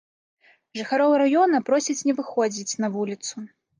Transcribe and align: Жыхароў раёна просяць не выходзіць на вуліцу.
Жыхароў 0.77 1.11
раёна 1.23 1.57
просяць 1.67 1.99
не 2.11 2.17
выходзіць 2.21 2.77
на 2.85 2.91
вуліцу. 2.97 3.35